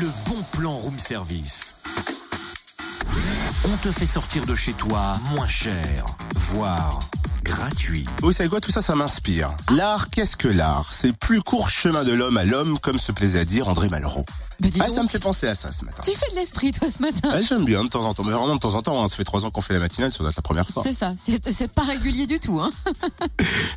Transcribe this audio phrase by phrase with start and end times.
[0.00, 1.76] Le bon plan room service.
[3.64, 6.98] On te fait sortir de chez toi moins cher, voire
[7.42, 8.06] gratuit.
[8.20, 9.50] Vous savez quoi, tout ça, ça m'inspire.
[9.70, 10.88] L'art, qu'est-ce que l'art?
[10.92, 13.88] C'est le plus court chemin de l'homme à l'homme, comme se plaisait à dire André
[13.88, 14.26] Malraux.
[14.60, 16.02] Mais dis Ah, ça me fait penser à ça ce matin.
[16.04, 17.30] Tu fais de l'esprit, toi, ce matin.
[17.32, 19.02] Ah, J'aime bien de temps en temps, mais vraiment de temps en temps.
[19.02, 19.06] hein.
[19.06, 20.82] Ça fait trois ans qu'on fait la matinale, ça doit être la première fois.
[20.82, 21.14] C'est ça,
[21.52, 22.60] c'est pas régulier du tout.
[22.60, 22.70] Hein.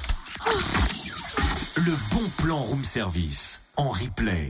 [1.75, 4.49] Le bon plan room service en replay.